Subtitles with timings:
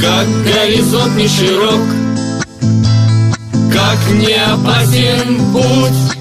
[0.00, 1.80] Как горизонт не широк
[3.70, 6.16] Как не опасен путь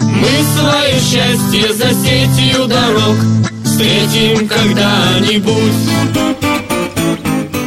[0.00, 3.16] Мы свое счастье за сетью дорог
[3.64, 5.74] Встретим когда-нибудь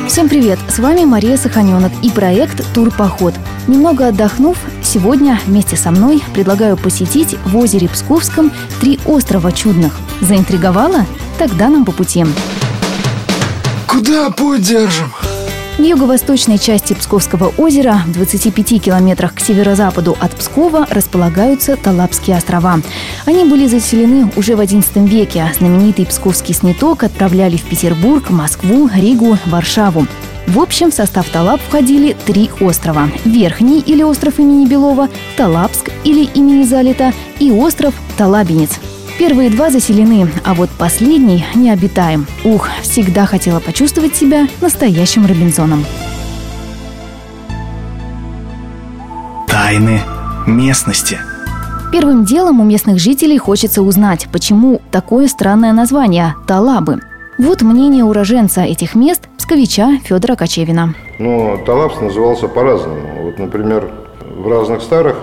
[0.07, 0.59] Всем привет!
[0.69, 3.33] С вами Мария Саханенок и проект «Тур-поход».
[3.67, 9.97] Немного отдохнув, сегодня вместе со мной предлагаю посетить в озере Псковском три острова чудных.
[10.21, 11.05] Заинтриговала?
[11.37, 12.25] Тогда нам по пути.
[13.91, 15.11] Куда путь держим?
[15.77, 22.79] В юго-восточной части Псковского озера, в 25 километрах к северо-западу от Пскова, располагаются Талапские острова.
[23.25, 25.51] Они были заселены уже в XI веке.
[25.57, 30.07] Знаменитый псковский сниток отправляли в Петербург, Москву, Ригу, Варшаву.
[30.47, 33.11] В общем, в состав Талап входили три острова.
[33.25, 38.79] Верхний или остров имени Белова, Талапск или имени Залита и остров Талабинец–
[39.21, 42.25] Первые два заселены, а вот последний необитаем.
[42.43, 45.85] Ух, всегда хотела почувствовать себя настоящим Робинзоном.
[49.47, 50.01] Тайны
[50.47, 51.19] местности.
[51.91, 56.99] Первым делом у местных жителей хочется узнать, почему такое странное название– Талабы.
[57.37, 60.95] Вот мнение уроженца этих мест, псковича Федора Кочевина.
[61.19, 63.25] Ну, Талапс назывался по-разному.
[63.25, 63.87] Вот, например,
[64.35, 65.15] в разных старых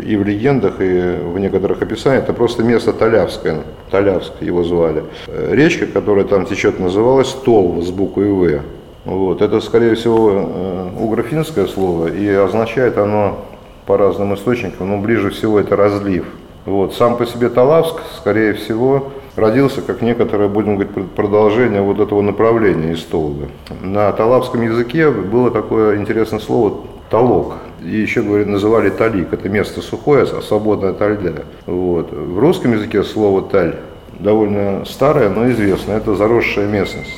[0.00, 5.04] и в легендах, и в некоторых описаниях, это просто место Талявское, Талявск его звали.
[5.50, 8.62] Речка, которая там течет, называлась Тол с буквой В.
[9.04, 9.42] Вот.
[9.42, 13.44] Это, скорее всего, э, угрофинское слово, и означает оно
[13.86, 16.24] по разным источникам, но ближе всего это разлив.
[16.66, 16.94] Вот.
[16.94, 22.92] Сам по себе Талавск, скорее всего, родился как некоторое, будем говорить, продолжение вот этого направления
[22.92, 23.48] из Толга.
[23.82, 26.78] На талавском языке было такое интересное слово
[27.12, 29.32] «талок», и еще, говорят, называли талик.
[29.32, 31.42] Это место сухое, а свободное от льда.
[31.66, 32.12] Вот.
[32.12, 33.76] В русском языке слово таль
[34.18, 35.98] довольно старое, но известное.
[35.98, 37.16] Это заросшая местность.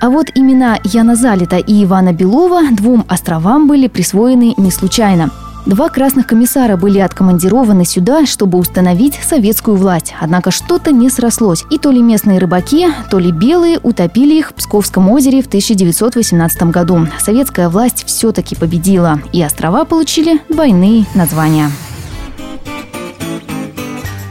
[0.00, 5.30] А вот имена Яна Залита и Ивана Белова двум островам были присвоены не случайно–
[5.66, 10.14] Два красных комиссара были откомандированы сюда, чтобы установить советскую власть.
[10.20, 11.64] Однако что-то не срослось.
[11.70, 16.64] И то ли местные рыбаки, то ли белые утопили их в Псковском озере в 1918
[16.64, 17.08] году.
[17.18, 21.70] Советская власть все-таки победила, и острова получили двойные названия.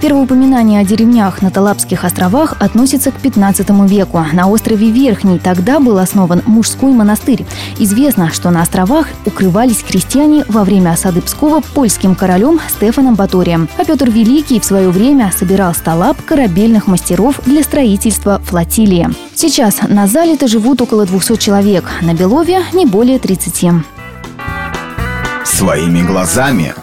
[0.03, 4.21] Первое упоминание о деревнях на Талапских островах относится к 15 веку.
[4.33, 7.45] На острове Верхний тогда был основан мужской монастырь.
[7.79, 13.69] Известно, что на островах укрывались крестьяне во время осады Пскова польским королем Стефаном Баторием.
[13.77, 19.07] А Петр Великий в свое время собирал столап корабельных мастеров для строительства флотилии.
[19.35, 23.85] Сейчас на Залито живут около 200 человек, на Белове не более 30.
[25.45, 26.75] Своими глазами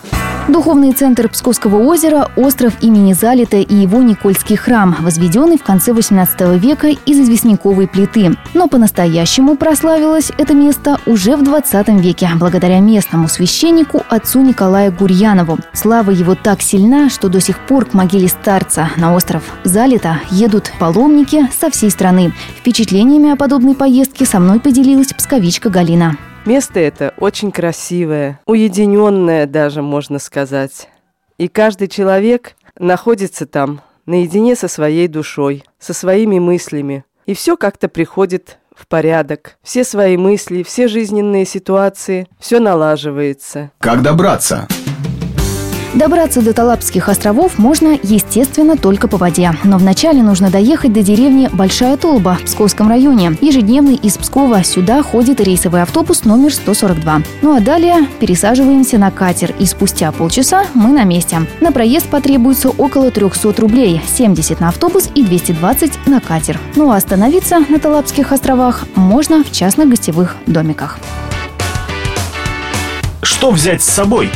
[0.48, 6.40] Духовный центр Псковского озера– остров имени Залита и его Никольский храм, возведенный в конце 18
[6.60, 8.36] века из известняковой плиты.
[8.54, 15.58] Но по-настоящему прославилось это место уже в 20 веке, благодаря местному священнику отцу Николаю Гурьянову.
[15.72, 20.72] Слава его так сильна, что до сих пор к могиле старца на остров Залита едут
[20.78, 22.32] паломники со всей страны.
[22.58, 26.16] Впечатлениями о подобной поездке со мной поделилась псковичка Галина.
[26.46, 30.88] Место это очень красивое, уединенное даже, можно сказать.
[31.36, 37.04] И каждый человек находится там наедине со своей душой, со своими мыслями.
[37.26, 39.58] И все как-то приходит в порядок.
[39.62, 43.70] Все свои мысли, все жизненные ситуации, все налаживается.
[43.78, 44.66] Как добраться?
[45.94, 49.52] Добраться до Талапских островов можно, естественно, только по воде.
[49.64, 53.36] Но вначале нужно доехать до деревни Большая Толба в Псковском районе.
[53.40, 57.22] Ежедневный из Пскова сюда ходит рейсовый автобус номер 142.
[57.42, 61.40] Ну а далее пересаживаемся на катер, и спустя полчаса мы на месте.
[61.60, 66.60] На проезд потребуется около 300 рублей, 70 на автобус и 220 на катер.
[66.76, 71.00] Ну а остановиться на Талапских островах можно в частных гостевых домиках.
[73.22, 74.30] Что взять с собой?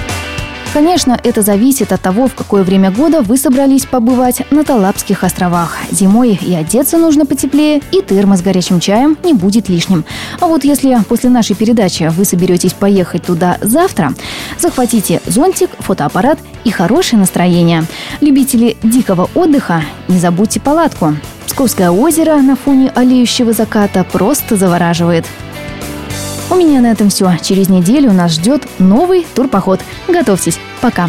[0.75, 5.79] Конечно, это зависит от того, в какое время года вы собрались побывать на Талапских островах.
[5.93, 10.05] Зимой и одеться нужно потеплее, и термос с горячим чаем не будет лишним.
[10.41, 14.15] А вот если после нашей передачи вы соберетесь поехать туда завтра,
[14.59, 17.85] захватите зонтик, фотоаппарат и хорошее настроение.
[18.21, 21.15] Любители дикого отдыха, не забудьте палатку.
[21.47, 25.25] Псковское озеро на фоне олеющего заката просто завораживает.
[26.51, 27.37] У меня на этом все.
[27.41, 29.81] Через неделю нас ждет новый турпоход.
[30.09, 30.59] Готовьтесь.
[30.81, 31.09] Пока.